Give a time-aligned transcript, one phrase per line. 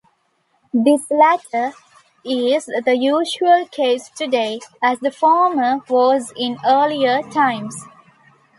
[0.73, 1.73] The latter
[2.25, 7.83] is the usual case today, as the former was in earlier times.